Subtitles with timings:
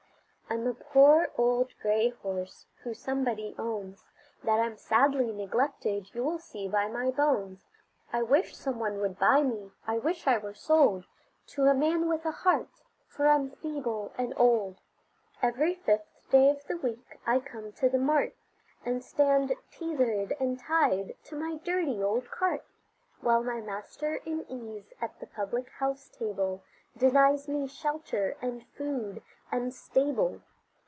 [0.49, 4.03] I'm a poor old gray horse whom somebody owns,
[4.43, 7.69] That I'm sadly neglected you will see by my bones;
[8.11, 11.05] I wish some one would buy me I wish I were sold
[11.55, 12.67] To a man with a heart,
[13.07, 14.81] for I'm feeble and old.
[15.41, 18.35] Every fifth day of the week I come to the mart,
[18.83, 22.65] And stand tethered and tied to my dirty old cart,
[23.21, 26.61] While my master in ease at the public house table,
[26.97, 30.41] Denies me shelter, and food, and stable.